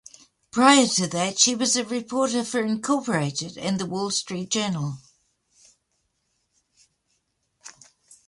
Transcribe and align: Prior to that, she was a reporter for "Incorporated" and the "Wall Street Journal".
Prior 0.49 0.87
to 0.87 1.05
that, 1.05 1.37
she 1.37 1.53
was 1.53 1.75
a 1.75 1.85
reporter 1.85 2.43
for 2.43 2.59
"Incorporated" 2.59 3.55
and 3.55 3.77
the 3.79 3.85
"Wall 3.85 4.09
Street 4.09 4.49
Journal". 4.49 4.97